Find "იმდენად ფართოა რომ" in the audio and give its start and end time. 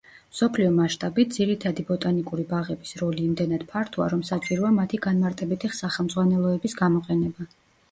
3.27-4.25